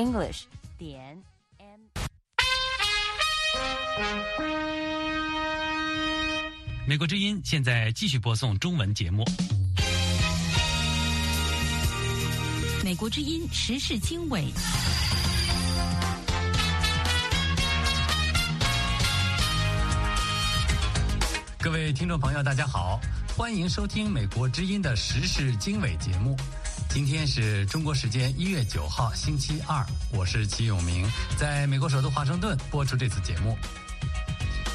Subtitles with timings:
[0.00, 0.44] English
[0.78, 1.22] 点
[1.58, 1.80] M。
[6.86, 9.22] 美国之音现在继续播送中文节目。
[12.82, 14.46] 美国之音时事经纬。
[21.58, 22.98] 各位听众朋友，大家好，
[23.36, 26.34] 欢迎收听美国之音的时事经纬节目。
[26.92, 31.08] 今天是中国时间一月九号，星期二，我是齐永明，
[31.38, 33.56] 在美国首都华盛顿播出这次节目。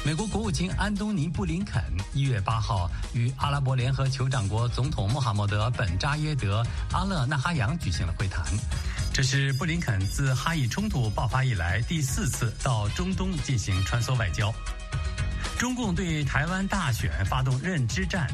[0.02, 1.84] 美国国务卿安东尼·布林肯
[2.14, 8.42] 一月八号与阿拉伯联合酋长国总统穆罕默德·本·扎耶德·阿勒纳哈扬举行了会谈，
[9.12, 14.50] 这是布林肯自哈以冲突爆发以来第四次到中东进行穿梭外交。
[15.58, 18.26] 中共对台湾大选发动认知战，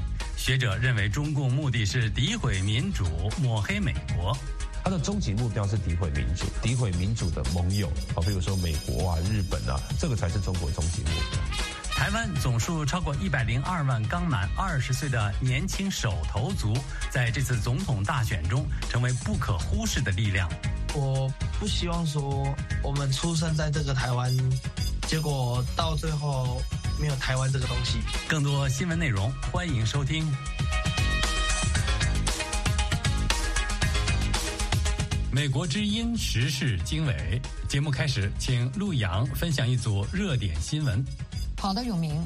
[0.42, 3.04] 学者认为中共目的是诋毁民主、
[3.40, 4.36] 抹黑美国。
[4.82, 11.40] 它的终极目标是诋毁民主，诋毁民主的盟友啊，比如说美国啊、日本啊，这个才是中国终极目标。
[11.92, 16.76] 台湾总数超过一百零二万刚满二十岁的年轻手头族，
[17.08, 20.50] 在这次总统大选中成为不可忽视的力量。
[20.92, 24.36] 我不希望说我们出生在这个台湾，
[25.06, 26.60] 结果到最后
[27.02, 27.98] 没有台湾这个东西。
[28.28, 30.24] 更多新闻内容，欢迎收听。
[35.32, 41.04] 美国之音时事经纬节目开始，请陆阳分享一组热点新闻。
[41.58, 42.24] 好的，永明。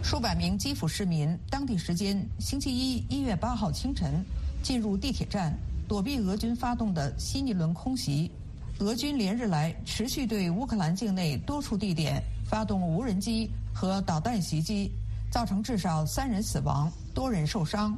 [0.00, 4.24] 数百名基辅市民当地时间星期一一月八号清晨
[4.62, 8.30] 进入地铁站，躲避俄军发动的新一轮空袭。
[8.82, 14.90] 俄军连日来持续对乌克兰境内多处地点发动无人机和导弹袭击，
[15.30, 17.96] 造成至少三人死亡，多人受伤。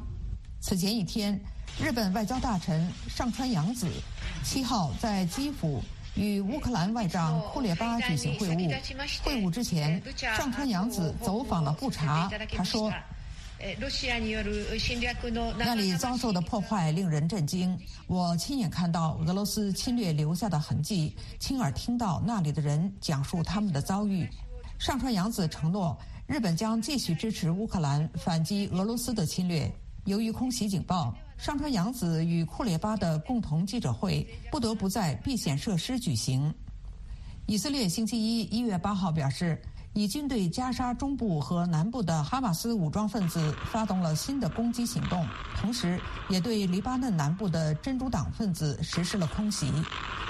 [0.61, 1.39] 此前一天，
[1.81, 3.89] 日本外交大臣上川洋子
[4.43, 5.81] 七号在基辅
[6.13, 8.69] 与乌克兰外长库列巴举行会晤。
[9.23, 9.99] 会晤之前，
[10.37, 12.29] 上川洋子走访了布查。
[12.55, 12.93] 他说
[15.57, 17.77] ：“那里遭受的破坏令人震惊。
[18.07, 24.29] 我亲眼看到俄罗斯侵略留下的痕迹，亲耳听到那里的人讲述他们的遭遇。”
[24.77, 29.71] 上川洋子承诺，日本将继续支持乌克兰反击俄罗斯的侵略。
[30.03, 36.53] 由于空袭警报，上川洋子与库列巴的共同记者会不得不在避险设施举行。
[37.47, 39.59] 以色列星期一一月八号表示，
[39.95, 45.25] 以军对加沙中部和南部的哈马斯武装分子发动了新的攻击行动，
[45.57, 49.71] 同时也对黎巴嫩南部的真主党分子实施了空袭。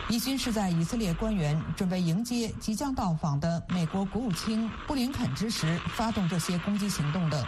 [0.08, 7.46] 以军是在以色列官员准备迎接即将到访的美国国务卿布林肯之时发动这些攻击行动的。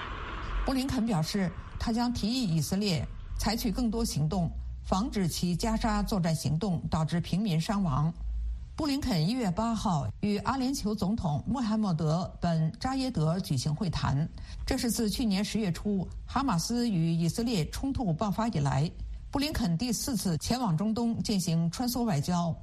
[0.65, 1.49] 布林肯表示。
[1.79, 3.07] 他将提议以色列
[3.37, 4.49] 采取更多行动，
[4.83, 8.11] 防止其加沙作战行动导致平民伤亡。
[8.77, 14.29] 布林肯一月八号与阿联酋总统穆罕默德·本·扎耶德举行会谈，
[14.67, 18.89] 这是自去年十月初哈马斯与以色列冲突爆发以来，
[19.31, 22.55] 布林肯第四次前往中东进行穿梭外交。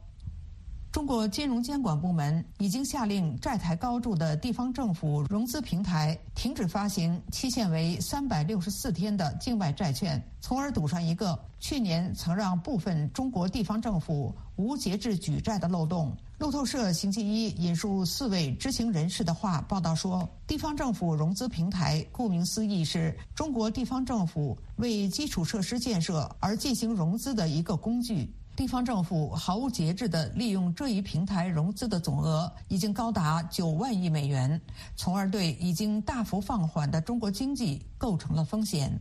[0.94, 16.16] 中国金融监管部门已经下令债台高筑的地方政府融资平台停止发行期限为三百六十四天的境外债券，从而堵上一个去年曾让部分中国地方政府无节制举债的漏洞。
[16.36, 28.28] 路透社星期一引述四位知情人士的话报道说，地方政府融资平台顾名思义是中国地方政府为基础设施建设而进行融资的一个工具。
[28.56, 34.60] 地方政府毫无节制地利用这一平台融资的总额已经高达九万亿美元，
[34.96, 38.92] 从而对已经大幅放缓的中国经济构成了风险。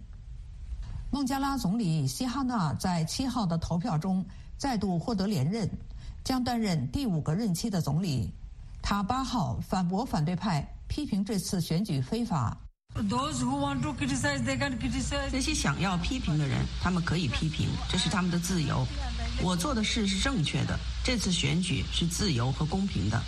[1.09, 4.23] 孟加拉总理希哈纳在七号的投票中
[4.57, 5.69] 再度获得连任，
[6.23, 8.31] 将担任第五个任期的总理。
[8.81, 12.57] 他八号反驳反对派批评这次选举非法。
[15.31, 18.85] 那些想要批评的人，他们可以批评，这是他们的自由。
[19.41, 20.77] 我做的事是正确的。
[21.03, 23.19] 这次选举是自由和公平的。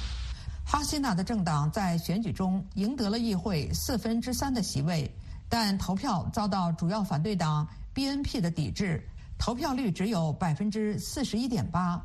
[0.63, 5.09] 哈希娜的政党在选举中赢得了议会四分之三的席位，
[5.49, 9.03] 但投票遭到主要反对党 BNP 的抵制，
[9.39, 11.99] 投票率只有百分之四十一点八。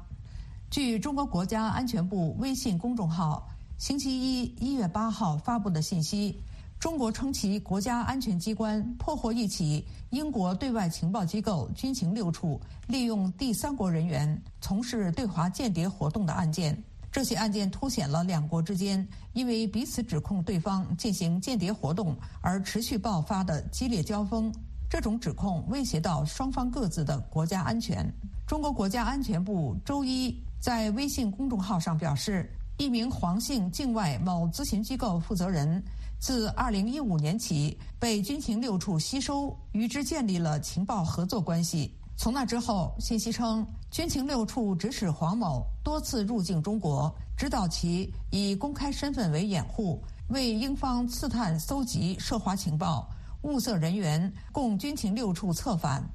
[0.70, 3.44] 据中国国家安全部微信公众号
[3.76, 6.40] 星期一一月八号发布的信息。
[6.78, 16.81] 中国称其国家安全机关破获一起英国对外情报机构军情六处利用第三国人员从事对华间谍活动的案件。
[17.11, 24.52] 这起案件凸显了两国之间因为彼此指控对方进行间谍活动而持续爆发的激烈交锋。
[24.88, 28.08] 这种指控威胁到双方各自的国家安全。
[28.46, 35.83] 中国国家安全部周一在微信公众号上表示，一名黄姓境外某咨询机构负责人
[36.19, 41.95] 自2015年起被军情六处吸收，与之建立了情报合作关系。
[42.15, 53.09] 从那之后，信息称，军情六处指使黄某多次入境中国，指导其以公开身份为掩护，为英方刺探、搜集涉华情报，
[53.45, 56.06] 物色人员供军情六处策反。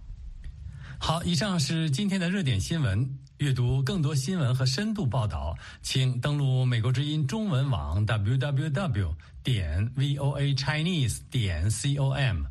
[1.00, 3.25] 好，以上是今天的热点新闻。
[3.39, 12.45] 阅读更多新闻和深度报道，请登录美国之音中文网 www 点 voa chinese 点 com。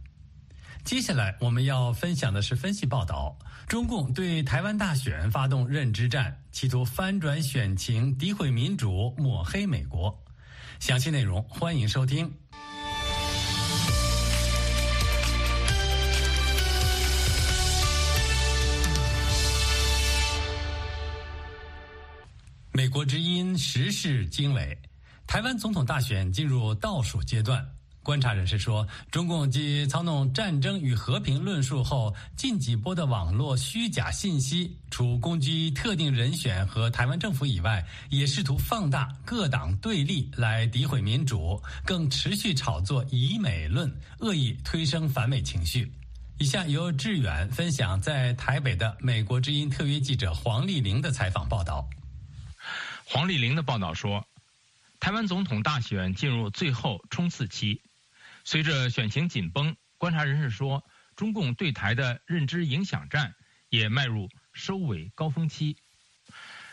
[0.84, 3.34] 接下来我们要分享的是分析报道：
[3.66, 10.14] 中共对台湾大选发动认知战，企图翻转选情，诋毁民主，抹黑美国。
[10.80, 12.30] 详细内容欢迎收听。
[22.84, 24.76] 美国之音时事经纬，
[25.26, 27.66] 台湾总统大选进入倒数阶段。
[28.02, 45.90] 观察人士说，中共继操弄战争与和平论述后，近几波的网络虚假信息，除攻击特定人选和台湾政府以外，也试图放大各党对立来诋毁民主，更持续炒作以美论，恶意推升反美情绪。
[46.36, 51.88] 以下由志远分享在台北的美国之音特约记者黄丽玲的采访报道。
[53.14, 54.26] 黄丽玲的报道说，
[54.98, 57.80] 台湾总统大选进入最后冲刺期，
[58.44, 60.84] 随着选情紧绷，观察人士说，
[61.14, 63.36] 中共对台的认知影响战
[63.68, 65.76] 也迈入收尾高峰期。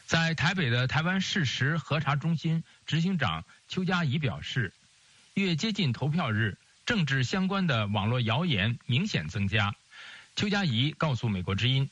[0.08, 4.74] 在台北的台湾事实核查中心执行长邱佳怡表示，
[5.36, 6.58] 越接近投票日，
[6.88, 9.76] 政治相关的网络谣言明显增加。
[10.36, 11.88] 邱佳怡告诉美国之音。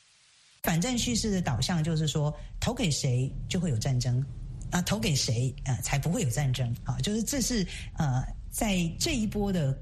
[0.63, 4.25] 反战叙事的导向就是说，投给谁就会有战争，
[4.71, 6.97] 啊，投给谁呃才不会有战争啊？
[6.99, 7.65] 就是这是
[7.97, 9.77] 呃在这一波的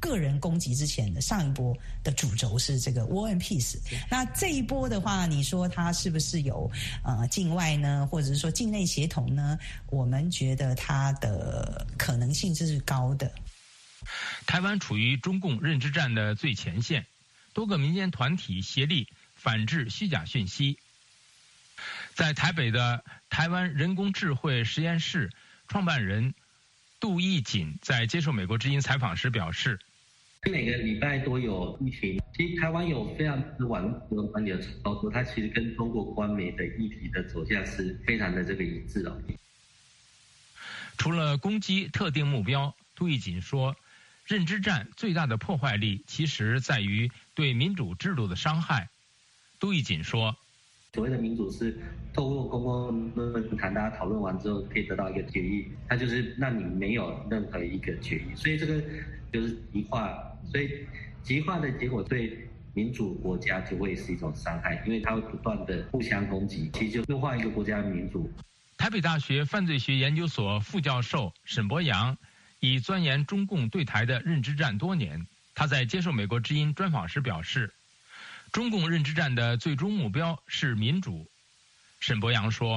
[0.00, 3.78] 个人攻击之前的上一波的主轴是这个 war and peace。
[4.10, 6.70] 那这一波的话，你说它是不是有
[7.04, 9.58] 呃境外呢，或者是说境内协同呢？
[9.90, 13.32] 我们觉得它的可能性是高的。
[14.46, 17.06] 台湾处于中共认知战的最前线，
[17.52, 19.08] 多个民间团体协力。
[19.34, 20.78] 反制虚假讯息。
[22.14, 25.30] 在台北的台湾人工智慧实验室
[25.68, 26.34] 创办人
[27.00, 29.78] 杜义锦在接受美国之音采访时表示
[30.50, 39.22] ：“每个礼拜都有疫情，其实台湾有非常之完整管理的操作，它其实跟中国官媒的议题的走向是非常的这个一致的。”
[40.98, 43.74] 除了攻击特定目标，杜义锦说
[44.26, 48.90] ：“认知战最大的破坏力，其实在于对民主制度的伤害。”
[49.58, 50.36] 杜义锦说
[50.94, 51.74] ：“所谓的民主是
[52.12, 58.82] 透过公共论坛，大家讨论完之后可以得到一个决议，它就是让你没有任何一个决议，所以这个
[59.32, 60.12] 就是极化，
[60.44, 60.86] 所以
[61.22, 68.30] 极化的结果对民主国家就会是一种伤害，因为它会不断的互相攻击，其实就弱化一个国家的民主。”
[68.76, 72.18] 台北大学犯罪学研究所副教授沈博阳
[72.60, 77.72] 以钻研中共对台的认知战多年，他在接受美国之音专访时表示。
[78.52, 81.26] 中共认知战的最终目标是民主，
[82.00, 82.76] 沈博阳说：“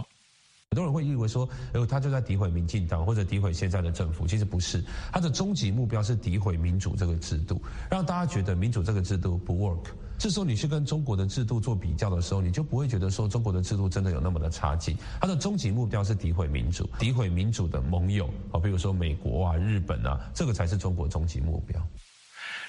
[0.71, 7.61] 很多人会以为说，呃，他就在诋毁民进党或者诋毁现在的政府，其实不是，他的终极目标是诋毁民主这个制度，
[7.91, 9.87] 让大家觉得民主这个制度不 work。
[10.17, 14.95] 这时候你去跟中国的制度做比较的时候，你就不会觉得说中国的制度真的有那么的差劲。
[15.19, 21.85] 他的终极目标是诋毁民主，诋毁民主的盟友啊，比如说美国啊、日本啊，这个才是中国终极目标。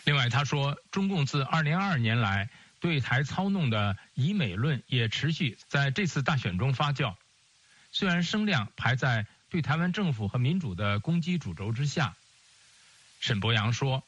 [0.07, 7.15] 另外，他说，中共自二零二二年来。”对台操弄的以美论也持续在这次大选中发酵，
[7.91, 12.17] 虽然声量排在对台湾政府和民主的攻击主轴之下，
[13.21, 14.03] 沈博阳说。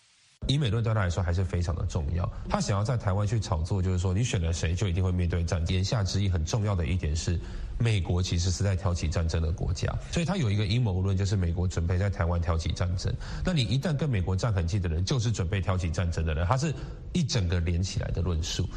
[0.47, 2.31] 以美论对他来说还是非常的重要。
[2.49, 5.67] 他想要在台湾去炒作，就是说你选了谁，就一定会面对战。
[5.67, 7.39] 言下之意很重要的一点是，
[7.79, 13.15] 美国其实是在挑起战争的国家，所以他有一个阴谋论，就是美国准备在台湾挑起战争。
[13.45, 16.45] 那你一旦跟美国站很近的人，就是准备挑起战争的人。
[16.47, 16.75] 他是
[17.13, 18.69] 一整个连起来的论述。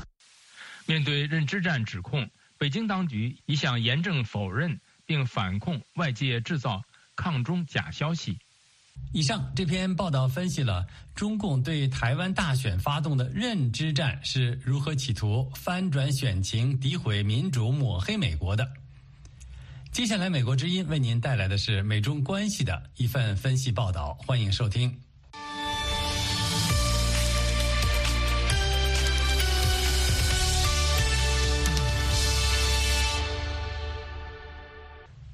[0.86, 6.84] 面对认知战指控，北京当局一向严正否认，并反控外界制造
[7.16, 8.38] 抗中假消息。
[9.14, 18.68] 以上这篇报道分析了中共对台湾大选发动的认知战是如何企图翻转选情、诋毁民主、抹黑美国的。
[19.92, 24.90] 接下来美国之音为您带来的是美中关系的一份分析报道欢迎收听。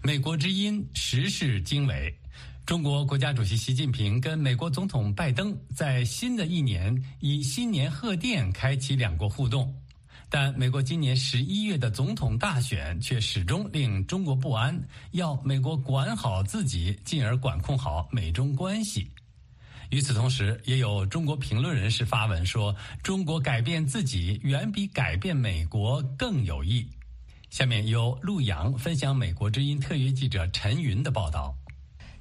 [0.02, 2.12] 美国之音时事经纬
[2.66, 9.72] 中国国家主席习近平跟美国总统拜登在新的一年以新年贺电开启两国互动。
[10.30, 14.78] 但美国今年十一月的总统大选却始终令中国不安，
[15.12, 19.10] 要美国管好自己，进而管控好美中关系。
[19.90, 26.86] 与此同时，也有中国评论人士发文说：“中国改变自己远比改变美国更有益。”
[27.50, 31.56] 下面由陆洋分享美国之音特约记者陈云的报道。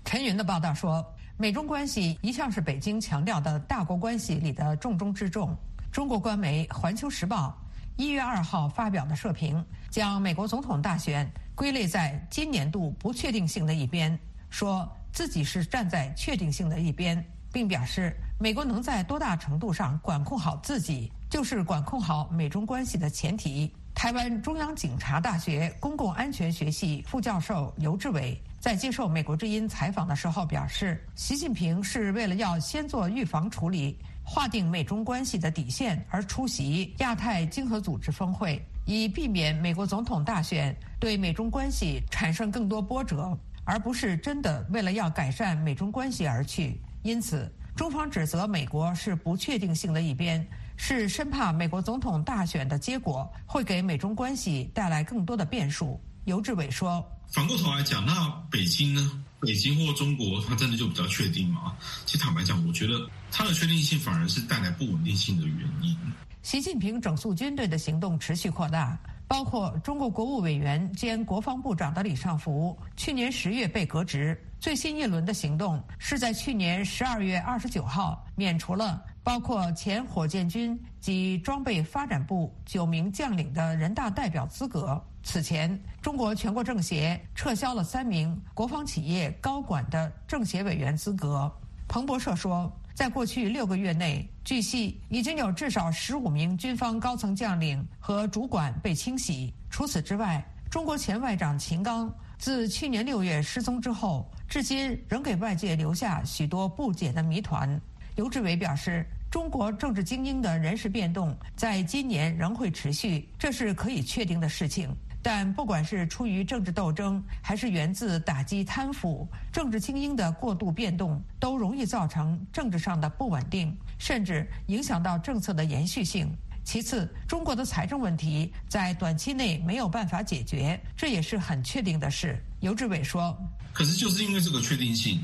[0.05, 1.05] 陈云的报道说，
[1.37, 5.53] 美中关系一向是北京强调的大国关系里的重中之重。
[5.91, 7.59] 中国官媒《环球时报》
[7.97, 14.19] 一月二号发表的社评，将美国总统大选归类在今年度不确定性的一边，
[14.51, 17.25] 说自己是站在确定性的一边。
[17.51, 23.73] 并表示，美国能在多大程度上管控好自己，就是管控好美中关系的前提。
[23.95, 46.81] 台湾中央警察大学公共安全学系副教授尤志伟在接受美国之音采访的时候表示，习近平是为了要先做预防处理，划定美中关系的底线而出席亚太经合组织峰会，以避免美国总统大选对美中关系产生更多波折，而不是真的为了要改善美中关系而去。
[47.03, 50.45] 因此，中方指责美国是不确定性的一边，
[50.77, 56.01] 是生怕美国总统大选的结果会给美中关系带来更多的变数。
[56.25, 59.25] 尤志伟说：“反过头来讲，那北京呢？
[59.41, 61.77] 北京或中国，它真的就比较确定吗？
[62.05, 65.97] 其实坦白讲，我觉得它的确定性反而是带来不稳定性的原因。”
[66.43, 68.99] 习近平整肃军队的行动持续扩大。
[69.29, 85.03] 包括中国国务委员兼国防部长的李尚福去年十月被革职，最新一轮的行动是在去年十二月二十九号免除了包括前火箭军及装备发展部九名将领的人大代表资格。
[85.25, 91.53] 此前，中国全国政协撤销了三名国防企业高管的政协委员资格。
[91.89, 92.73] 彭博社说。
[92.95, 99.53] 在过去六个月内，据悉已经有至少十五名军方高层将领和主管被清洗。
[99.69, 107.79] 除此之外，中国前外长秦刚自去年六月失踪之后，至今仍给外界留下许多不解的谜团。
[108.15, 109.07] 尤志伟表示，
[109.37, 114.89] 中国政治精英的人事变动在今年仍会持续，这是可以确定的事情。
[115.23, 126.35] 但不管是出于政治斗争，还是源自打击贪腐，政治精英的过度变动都容易造成政治上的不稳定，甚至影响到政策的延续性。
[126.65, 132.43] 其次，中国的财政问题在短期内没有办法解决，这也是很确定的事。
[132.61, 133.39] 尤志伟说
[133.75, 135.21] ：“可是就是因为这个确定性，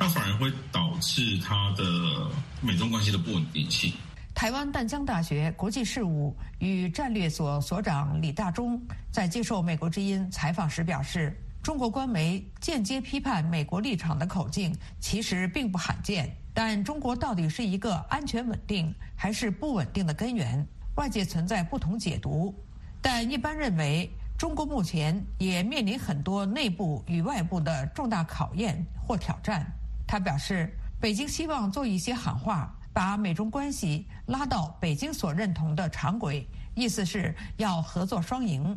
[0.00, 1.84] 那反而会导致它的
[2.62, 3.92] 美中关系的不稳定性。”
[4.34, 8.80] 台湾淡江大学国际事务与战略所所长李大中
[9.10, 22.54] 在接受美国之音采访时表示：“中国官媒间接批判美国立场的口径其实并不罕见，但中国到底是一个安全稳定还是不稳定的根源，外界存在不同解读。
[23.02, 29.70] 但一般认为，中国目前也面临很多内部与外部的重大考验或挑战。”
[30.10, 38.76] 他表示：“北京希望做一些喊话。”把美中关系拉到北京所认同的常轨，意思是要合作双赢，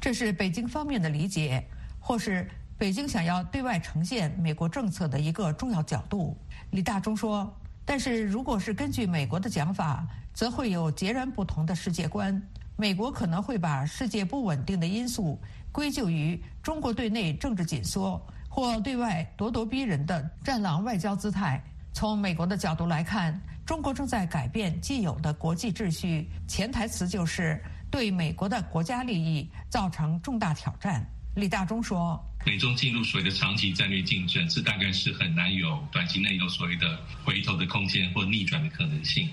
[0.00, 1.64] 这是北京方面的理解，
[2.00, 6.36] 或是北京想要对外呈现美国政策的一个重要角度。
[6.72, 12.42] 李大中说：“但是如果是根据美国的讲法，则会有截然不同的世界观。
[12.76, 18.20] 美国可能会把世界不稳定的因素归咎于中国对内政治紧缩
[18.54, 21.58] 或对外咄咄逼人的战狼外交姿态。
[21.94, 31.06] 从美国的角度来看。”中国正在改变既有的国际秩序，潜台词就是对美国的国家利益造成重大挑战。
[31.36, 39.30] 李大中说：“美中进入所谓的长期战略竞争，这大概是很难有短期内有所谓的回头的空间或逆转的可能性。”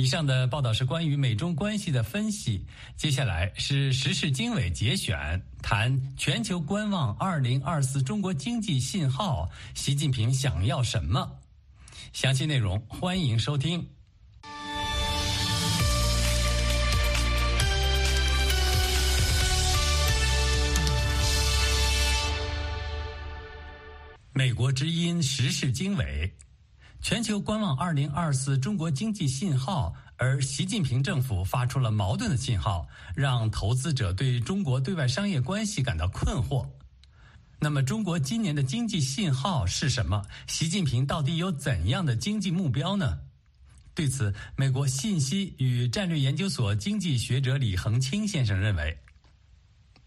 [0.00, 2.64] 以上的报道是关于美中关系的分析。
[2.96, 11.28] 接下来是时事经纬节选，谈全球观望二零二四中国经济信号，习近平想要什么？
[12.12, 13.84] 详细内容欢迎收听。
[24.32, 26.32] 美国之音时事经纬，
[27.00, 36.68] 全球观望二零二四中国经济信号，而习近平政府发出了矛盾的信号，让投资者对中国对外商业关系感到困惑。
[37.60, 40.22] 那么，中国今年的经济信号是什么？
[40.46, 43.18] 习近平到底有怎样的经济目标呢？
[43.94, 48.96] 对此，美国信息与战略研究所经济学者李恒清先生认为：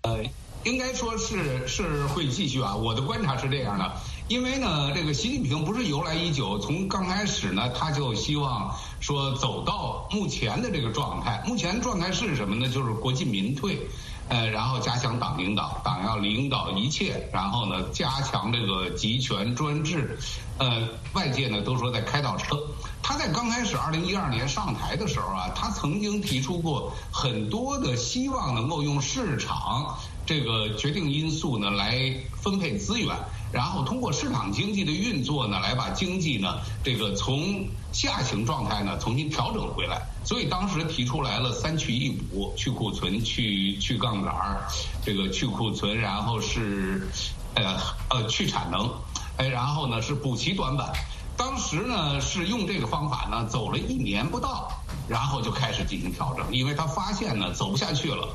[0.03, 0.23] 呃，
[0.63, 2.75] 应该说是是会继续啊。
[2.75, 3.91] 我的观察是这样的，
[4.27, 11.43] 因为呢，这个习近平不是由来已久，从刚开始呢，他就希望说走到目前的这个状态。
[11.45, 12.69] 目前状态是什么呢？
[12.69, 13.87] 就是国进民退。
[14.29, 20.17] 呃，然后加强党领导，党要领导一切，然后呢，加强这个集权专制。
[20.57, 22.57] 呃，外界呢都说在开倒车。
[23.03, 29.97] 他在刚开始二零一二年上台的时候啊，他曾经提出过很多的希望能够用市场
[30.31, 33.13] 这个决定因素呢来分配资源。
[33.51, 40.01] 然后通过市场经济的运作呢，来把经济呢这个从下行状态呢重新调整回来。
[40.23, 44.65] 所以当时提出来了三去一补：去库存、去去杠杆儿，
[45.03, 47.09] 这个去库存，然后是
[47.55, 47.77] 呃
[48.09, 48.89] 呃去产能，
[49.35, 50.93] 哎，然后呢是补齐短板。
[51.35, 54.71] 当时呢是用这个方法呢走了一年不到，
[55.09, 58.29] 然后就开始进行调整，因为他发现呢走不下去了。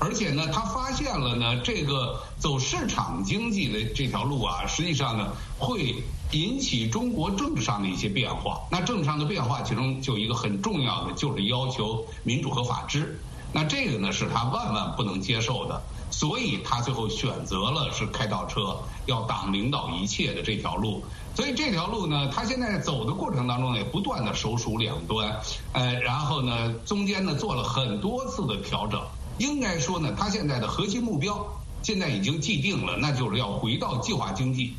[0.00, 5.96] 而且呢，他发现了呢，这个走市场经济的这条路啊，实际上呢，会
[6.30, 8.60] 引起中国政治上的一些变化。
[8.70, 13.20] 那政治上的变化，其中就一个很重要的，就是要求民主和法治。
[13.52, 15.82] 那这个呢，是他万万不能接受的。
[16.10, 21.04] 所以他最后选择了是开倒车，要党领导一切的这条路。
[21.34, 25.38] 所以这条路呢，他现在走的过程当中也不断的手数两端，
[25.72, 29.00] 呃，然后呢，中间呢做了很多次的调整。
[29.38, 31.46] 应该说呢，他现在的核心目标
[31.82, 34.76] 现在已经既定了，那就是要回到计划经济。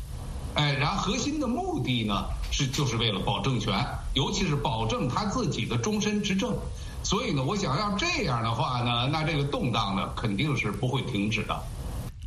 [0.54, 3.72] 哎，然后核心的目的呢是就是为了保政权，
[4.14, 6.56] 尤其是保证他自己的终身执政。
[7.02, 11.62] 所以呢，我想要这样的话呢，那这个动荡呢肯定是不会停止的。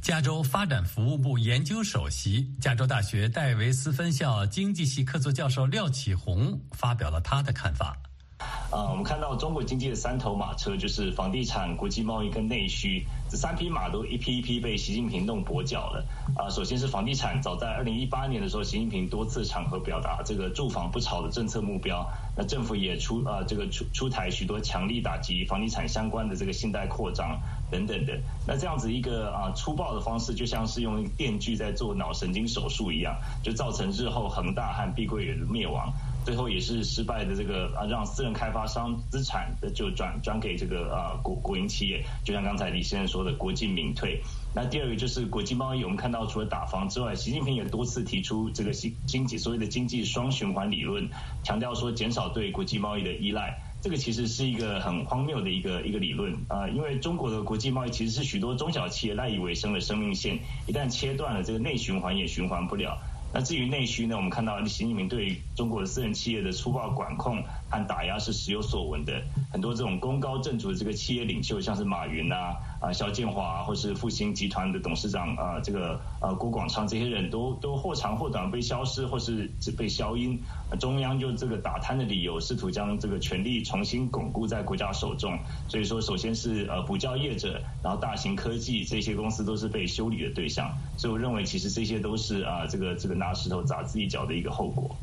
[0.01, 7.95] 加州发展服务部研究首席、加州大学戴维斯分校经济系客座教授廖启宏发表了他的看法。
[8.73, 16.03] 啊，我们看到中国经济的三头马车就是房地产、国际贸易跟内需，这三匹马都一批一批被习近平弄跛脚了。
[16.35, 22.03] 啊，首先是房地产，早在二零一八年的时候，习近平多次场合表达这个住房不炒的政策目标，
[22.35, 28.19] 那政府也出啊这个出出台许多强力打击房地产相关的这个信贷扩张等等的。
[28.47, 35.93] 那这样子一个啊粗暴的方式，就像是用电锯在做脑神经手术一样，就造成日后恒大和碧桂园的灭亡。
[36.25, 44.21] 最后也是失败的这个啊，让私人开发商资产就转转给这个啊国国营企业，就像刚才李先生说的国进民退。
[44.55, 51.09] 那第二个就是国际贸易，我们看到除了打房之外，习近平也多次提出这个经经济所谓的经济双循环理论，
[51.43, 53.57] 强调说减少对国际贸易的依赖。
[53.81, 62.97] 这个其实是一个很荒谬的一个一个理论啊，因为中国的国际贸易其实是许多中小企业赖以为生的生命线，一旦切断了，这个内循环也循环不了。
[63.35, 64.15] 那至于内需呢？
[64.15, 69.23] 我们看到习近平对中国的私人企业的粗暴管控和打压是时有所闻的。
[69.51, 80.37] 很多这种功高震主的这个企业领袖，像是马云啊、啊肖建华，或是复兴集团的董事长啊，这个呃郭广昌这些人都都或长或短被消失，或是被消音。
[80.79, 85.39] 中央就这个打贪的理由，试图将这个权力重新巩固在国家手中。
[85.69, 90.69] 所以说，首先是呃补教业者，然后大型科技这些公司都是被修理的对象。
[90.97, 93.13] 所以我认为，其实这些都是啊这个这个。
[93.13, 94.97] 拿石头砸自己脚的一个后果。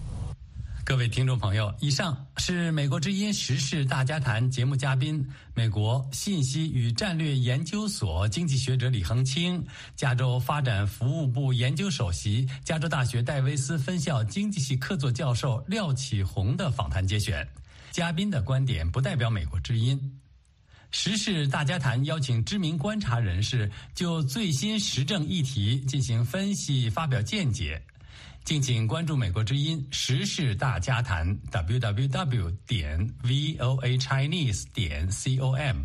[0.90, 5.24] 各位听众朋友，以上是美国之音时事大家谈节目嘉宾，
[5.54, 17.46] 美国信息与战略研究所经济学者李恒清，加州发展服务部研究首席，加州大学戴维斯分校经济系客座教授廖启宏的访谈节选。
[17.92, 20.18] 嘉宾的观点不代表美国之音。
[20.90, 27.80] 时事大家谈邀请知名观察人士就最新时政议题进行分析，发表见解。
[28.44, 35.84] 敬请关注美国之音时事大家谈 www 点 voa chinese 点 com。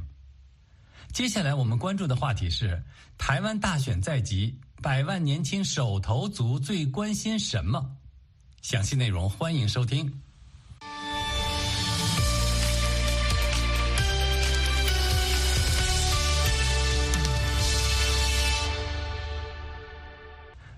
[1.12, 2.82] 接下来我们关注的话题是
[3.18, 7.98] 台湾大选在即，百万年轻手头族最关心什么？
[8.62, 10.25] 详细内容欢迎收听。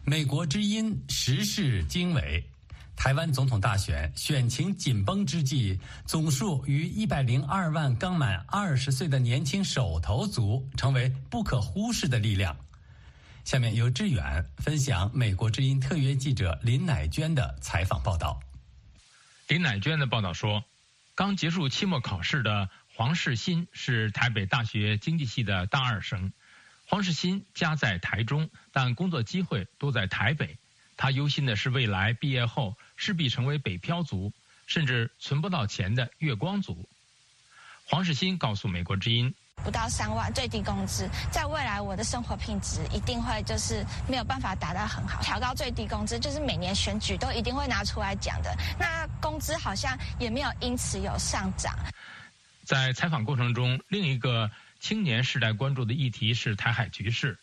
[0.09, 2.41] 美国之音时事经纬，
[2.95, 12.55] 台湾总统大选选情紧绷之际，总数逾一百零二万刚满二十岁的年轻手头族成为不可忽视的力量。
[13.43, 18.39] 下面由志远分享美国之音特约记者林乃娟的采访报道。
[19.49, 20.63] 林乃娟的报道说，
[21.15, 26.31] 刚结束期末考试的黄世新是台北大学经济系的大二生。
[26.89, 30.57] 黄世新家在台中，但工作机会都在台北。
[30.95, 34.31] 他忧心的是未来毕业后势必成为北漂族，
[34.65, 36.87] 甚至存不到钱的月光族。
[37.85, 45.21] 黄世新告诉美国之音，不到三万最低工资，在未来我的生活品质一定会就是没有办法达到很好。
[45.21, 48.55] 调高最低工资就是每年选举都一定会拿出来讲的。
[48.79, 51.77] 那工资好像也没有因此有上涨。
[52.65, 57.37] 在采访过程中，另一个青年世代关注的议题是台海局势。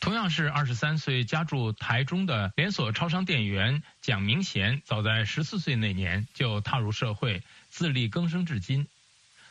[0.00, 8.88] 同样是二十三岁，家住台中的连锁超商店员蒋明贤，早在十四岁那年就踏入社会，自力更生至今。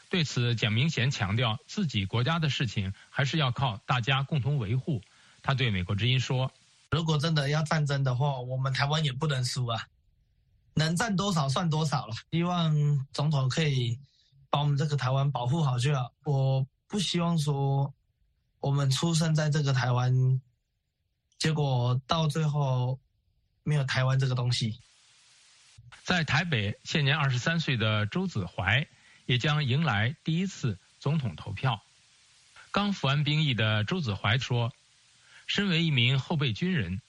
[0.09, 5.01] 对此，蒋明贤强调，自己国家的事情还是要靠大家共同维护。
[5.41, 6.51] 他对美国之音说
[6.91, 9.87] ：“如果真的要战争的话，我们台湾也不能输啊，
[10.73, 12.15] 能占多少算多少了。
[12.29, 13.97] 希望总统可以
[14.49, 16.11] 把我们这个台湾保护好就好。
[16.25, 17.91] 我不希望说
[18.59, 20.39] 我们出生在这个台湾，
[21.39, 22.99] 结果到最后
[23.63, 24.79] 没有台湾这个东西。”
[26.05, 28.87] 在台北，现年二十三岁的周子怀。
[29.27, 31.81] 也将迎来第一次总统投票。
[32.71, 34.73] 刚服完兵役的周子怀说
[35.47, 37.01] ：“身为一名后备军人，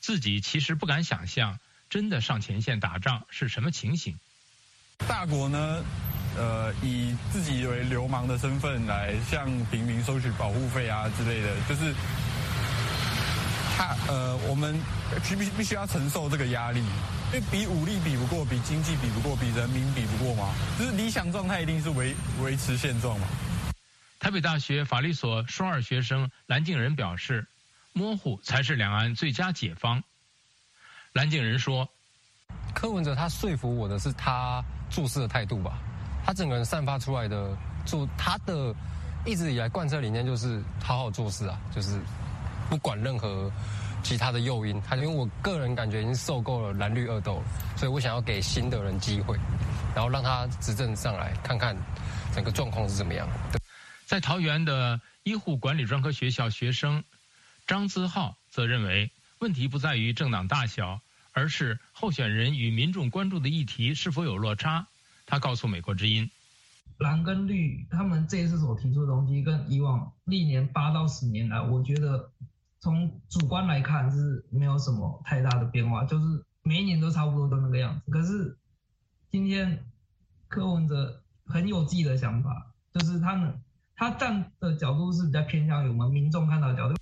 [0.00, 4.18] 自己其实不敢想象真的上前线打仗是什么情形。
[5.06, 5.84] 大国呢，
[6.36, 11.92] 呃，以自己为流氓的身份来向平民收取保护费啊之类的，就是
[13.76, 14.78] 他呃，我们
[15.28, 16.82] 必必必须要承受这个压力。”
[17.32, 20.52] 因为比武力比不过，比经济比不过，比人民比不过嘛？
[20.76, 22.12] 就是理想状态一定是维
[22.42, 23.28] 维持现状嘛。
[24.18, 27.46] 台北大学法律所双二学生蓝静仁表示，
[27.92, 30.02] 模糊才是两岸最佳解方。
[31.12, 31.88] 蓝静仁说
[32.74, 35.78] ：“柯文哲他说服我的是他做事的态度吧，
[36.30, 38.72] 他整个人散发出来的做他的
[39.26, 41.98] 一直以来贯彻理念就是好好做事啊，就是
[42.68, 43.50] 不管任何。”
[44.02, 47.42] 其他的诱因，他因为我个人感觉已经受够了蓝绿恶斗，
[47.76, 49.36] 所以我想要给新的人机会，
[49.94, 51.76] 然后让他执政上来看看
[52.34, 53.28] 整个状况是怎么样。
[54.06, 57.04] 在桃园的医护管理专科学校学生
[57.66, 60.98] 张资浩则认为，问题不在于政党大小，
[61.32, 64.86] 而是候选人与民众关注的议题是否有落差。
[65.30, 66.30] 他告诉美国之音，
[66.98, 72.30] 蓝跟绿他们这一次所提出的东西，跟以往历年八到十年来，我觉得。
[72.82, 78.10] 从主观来看是没有什么太大的变化，就是每一年都差不多都那个样子。
[78.10, 78.56] 可是
[79.30, 79.84] 今天
[80.48, 83.60] 柯文哲很有自己的想法，就是他们
[83.94, 86.96] 他站的角度是比较偏向于我们民众看到的角度。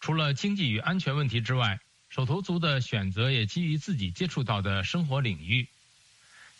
[0.00, 5.66] 除了经济与安全问题之外，手头族的选择也基于自己接触到的生活领域。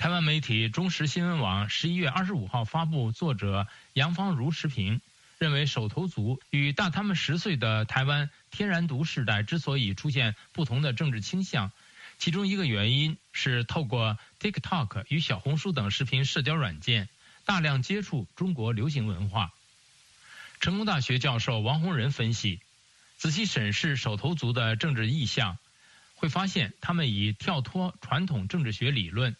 [0.01, 5.03] 台湾媒体中时新闻网十一月二十五号发布作者杨芳如时评。
[5.39, 11.71] 认为手头族与大他们十岁的台湾天然独世代之所以出现不同的政治倾向，
[12.19, 17.11] 其中一个原因是透过 TikTok 与小红书等视频社交软件，
[17.45, 19.53] 大量接触中国流行文化。
[20.61, 22.61] 成功大学教授王洪仁分析，
[23.19, 25.59] 仔细审视手头族的政治意向，
[26.15, 29.37] 会发现他们已跳脱传统政治学理论，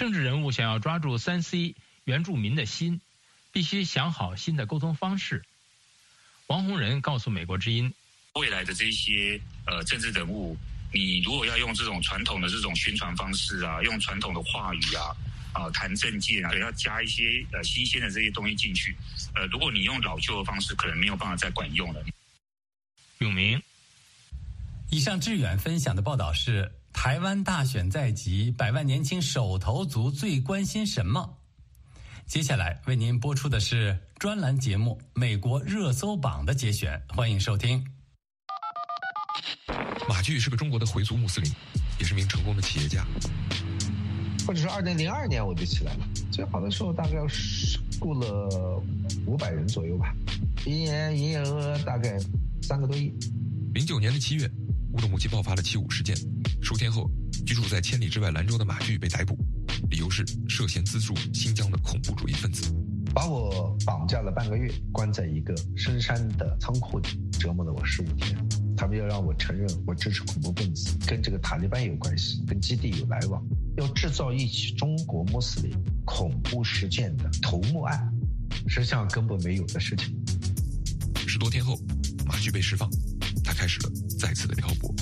[0.00, 3.02] 政治人物想要抓住三 C 原住民的心。
[3.52, 5.44] 必须想好新的沟通方式。
[6.46, 7.92] 王洪仁告诉美国之音
[8.34, 10.56] ：“未来的这些呃政治人物，
[10.90, 15.10] 你如果要用这种传统的这种宣传方式啊，用传统的话语啊，
[15.52, 18.96] 啊谈政见啊，要加一些呃新鲜的这些东西进去。
[19.34, 22.00] 呃，如果你用老旧的方式，可能没有办法再管用了。”
[23.18, 23.60] 永明，
[24.90, 31.38] 以上志远分享的报道是：台湾大选在即，百万年轻手头族最关心什么？
[32.26, 37.82] 接下来为您播出的是专栏节目《美国热搜榜》的节选，欢迎收听。
[40.06, 41.50] 马骏是个中国的回族穆斯林，
[41.98, 43.02] 也是名成功的企业家。
[44.46, 47.16] 或者说，二零零二年我就起来了，最好的时候大概
[47.98, 48.82] 雇了
[49.24, 50.14] 五百人左右吧，
[50.66, 52.18] 一年营业额大概
[52.60, 53.10] 三个多亿。
[53.72, 54.46] 零九年的七月，
[54.92, 56.14] 乌鲁木齐爆发了七五事件，
[56.62, 57.10] 数天后，
[57.46, 59.36] 居住在千里之外兰州的马具被逮捕。
[59.90, 62.70] 理由是涉嫌资助新疆的恐怖主义分子，
[63.14, 68.36] 把我绑架了半个月，关在一个深山的仓库里，折磨了我十五天。
[68.76, 73.42] 他们要让我承认我支持恐怖分子，跟这个塔利班有关系，跟基地有来往，
[73.76, 75.72] 要制造一起中国穆斯林
[76.04, 78.12] 恐怖事件的头目案，
[78.68, 80.14] 实际上根本没有的事情。
[81.26, 81.78] 十多天后，
[82.26, 82.88] 马旭被释放，
[83.42, 84.94] 他开始了再次的漂泊。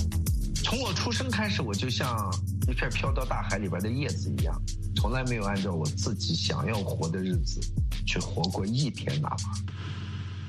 [0.69, 2.31] 从我出生开始，我就像
[2.67, 4.61] 一片飘到大海里边的叶子一样，
[4.95, 7.59] 从来没有按照我自己想要活的日子
[8.05, 9.51] 去活过一天哪怕。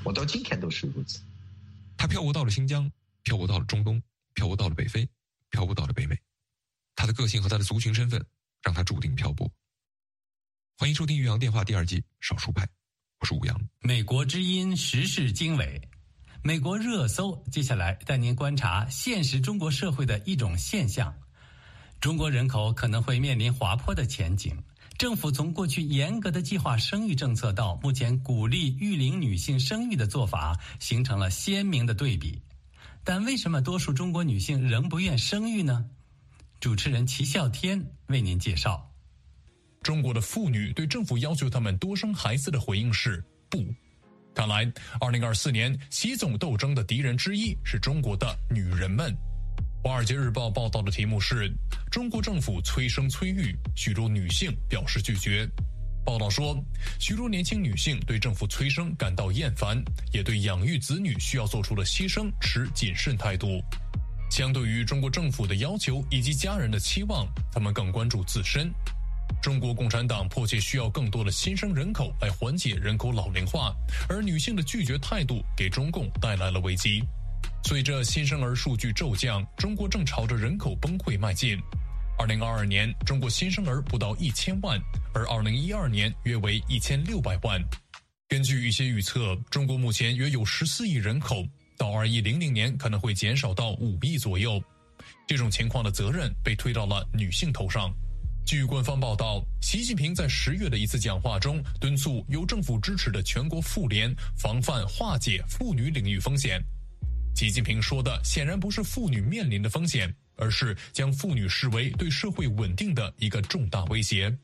[0.03, 1.19] 我到今天都是如此。
[1.97, 2.87] 他漂泊到了新疆，
[3.23, 3.99] 漂泊到了中东，
[4.35, 5.09] 漂泊到了北非，
[5.49, 6.15] 漂泊到了北美。
[6.95, 8.23] 他的个性和他的族群身份，
[8.61, 9.51] 让他注定漂泊。
[10.77, 12.63] 欢迎收听《岳阳电话》第二季《少数派》，
[13.21, 13.59] 我是吴阳。
[13.79, 15.81] 美国之音时事经纬，
[16.43, 21.13] 美国热搜，接下来带您观察现实中国社会的一种现象：
[21.99, 24.57] 中国人口可能会面临滑坡的前景。
[24.97, 32.41] 政府从过去严格的计划生育政策到目前鼓励育龄女性生育的做法，形成了鲜明的对比。
[33.03, 35.85] 但为什么多数中国女性仍不愿生育呢？
[36.59, 38.91] 主持人齐笑天为您介绍。
[39.83, 43.63] 中国的妇女对政府要求他们多生孩子的回应是不。
[44.33, 49.13] 看来，二零二四年习总斗争的敌人之一是中国的女人们。
[49.87, 51.51] 《华尔街日报》报道的题目是：
[51.91, 55.47] 中国政府催生催育，许多女性表示拒绝。
[56.05, 56.57] 报道说，
[56.97, 63.61] 许多年轻女性对政府催生感到厌烦，也对养育子女需要做出的牺牲持谨慎态度。
[64.29, 68.71] 相对于中国政府的要求以及家人的期望，他们更关注自身。
[69.41, 73.73] 中国共产党迫切需要更多的新生人口来缓解人口老龄化，
[74.09, 77.03] 而女性的拒绝态度给中共带来了危机。
[77.63, 81.59] 随着新生儿数据骤降，中国正朝着人口崩溃迈进。
[82.17, 84.79] 二零二二年，中国新生儿不到一千万，
[85.13, 87.59] 而二零一二年约为一千六百万。
[88.27, 91.43] 根据一些预测，中国目前约有十四亿人口，
[91.77, 94.61] 到二一零零年可能会减少到五亿左右。
[95.27, 97.91] 这种情况的责任被推到了女性头上。
[98.45, 106.61] 据官方报道，习近平在十月的一次讲话中敦促由政府支持的全国妇联防范化解妇女领域风险。
[107.33, 114.35] 习近平说的显然不是妇女面临的风险，而是将妇女视为对社会稳定的一个重大威胁。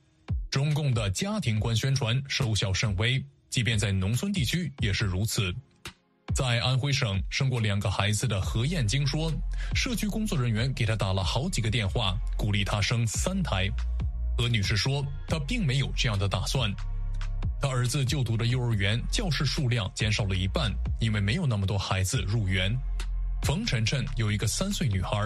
[0.50, 5.54] 中共的家庭观宣传收效甚微，即便在农村地区也是如此。
[6.36, 9.32] 在安徽省生过两个孩子的何艳晶说，
[9.74, 13.68] 社区工作人员给她打了好几个电话，鼓励她生三胎。
[14.38, 16.72] 何女士说，她并没有这样的打算。
[17.60, 22.72] 他儿子就读的幼儿园教室数量减少了一半，因为没有那么多孩子入园。
[23.42, 25.18] 冯晨晨有一个三岁女孩，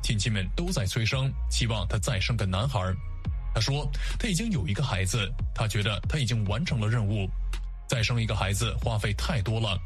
[0.00, 2.78] 亲戚们都在催生，希望她再生个男孩。
[3.52, 7.28] 她说她已经有一个孩子，她觉得她已经完成了任务，
[7.88, 9.76] 再生一个孩子花费太多了。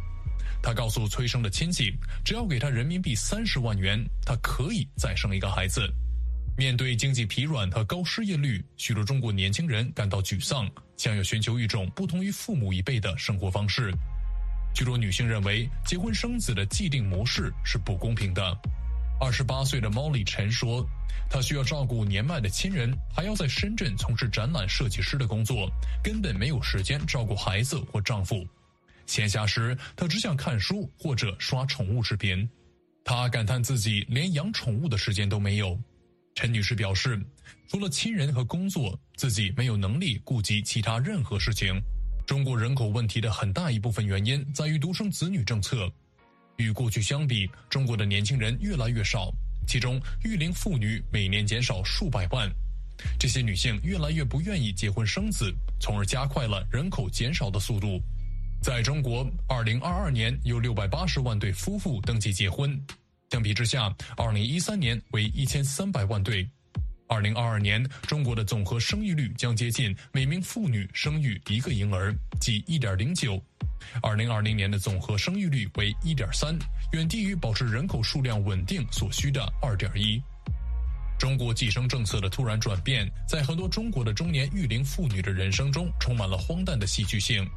[0.63, 1.93] 他告诉催生的亲戚，
[2.25, 5.89] 只要给他人民币三十万元，他可以再生一个孩子。
[6.57, 13.93] 面对经济疲软和高失业率，许多中国年轻人感到沮丧，想要寻求一种不同于父母一辈的生活方式。
[14.75, 18.43] 许多女性认为，结婚生子的既定模式是不公平的。
[19.21, 20.87] 二十八岁的猫李晨说
[21.31, 25.71] ：“她需要照顾年迈的亲人，还要在深圳从事展览设计师的工作，
[26.03, 28.47] 根本没有时间照顾孩子或丈夫。
[29.07, 32.49] 闲暇时，她只想看书或者刷宠物视频。
[33.05, 35.79] 她感叹自己连养宠物的时间都没有。”
[36.35, 37.19] 陈女士表示，
[37.67, 41.81] 除了亲人和工作，自己没有能力顾及其他任何事情。
[42.27, 45.91] 中国人口问题的很大一部分原因在于独生子女政策。
[46.57, 49.33] 与过去相比，中国的年轻人越来越少，
[49.67, 52.51] 其中育龄妇女每年减少数百万。
[53.19, 57.99] 这些女性越来越不愿意结婚生子，从而加快了人口减少的速度。
[58.61, 62.77] 在中国，二零二二年有六百八十万对夫妇登记结婚。
[63.31, 66.49] 相比之下，二零一三年为一千三百万对，
[67.07, 73.37] 二零二二年中国的总和生育率将接近每名妇女生育一个婴儿，即一点零九；
[74.03, 76.57] 二零二零年的总和生育率为一点三，
[76.93, 80.21] 远低于保持人口数量稳定所需的二点一。
[81.19, 87.49] 中国计生政策的突然转变，在很多中国的中年育龄妇女的人生中充满了荒诞的戏剧性。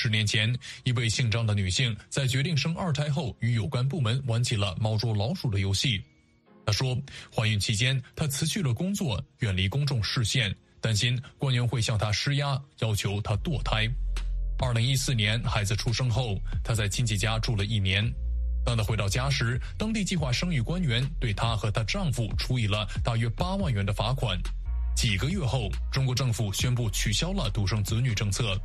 [0.00, 6.00] 十年前，一位姓张的女性在决定生二胎后，与有关部门玩起了猫捉老鼠的游戏。
[6.64, 6.96] 她说，
[7.34, 13.88] 怀孕期间她辞去了工作，远离公众视线，担心官员会向她施压，要求她堕胎。
[14.60, 18.08] 二零一四年，孩子出生后，她在亲戚家住了一年。
[18.64, 24.38] 当她回到家时，当地计划生育官员对她和她丈夫处以了大约八万元的罚款。
[24.94, 28.56] 几个月后，中国政府宣布取消了独生子女政策。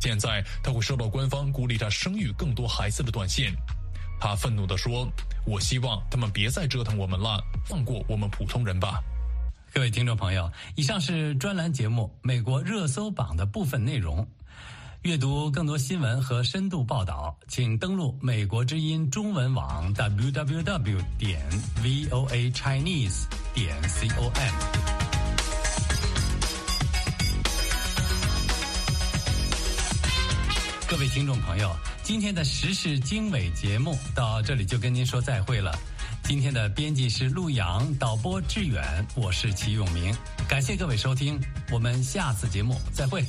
[0.00, 3.52] 现在他会收到官方鼓励他生育更多孩子的短信，
[4.20, 5.08] 他愤怒地说
[5.46, 9.00] ：“我希望他们别再折腾我们了，放过我们普通人吧。”
[9.74, 14.26] 各位听众朋友，以上是专栏节目《美国热搜榜》的部分内容。
[15.02, 21.40] 阅读更多新闻和深度报道，请登录美国之音中文网 www 点
[21.82, 24.95] voa chinese 点 com。
[30.88, 35.76] 各位听众朋友，今天的时事经纬节目到这里就跟您说再会了。
[36.22, 40.16] 今天的编辑是陆阳，导播志远，我是齐永明，
[40.48, 41.40] 感谢各位收听，
[41.72, 43.24] 我们下次节目再会。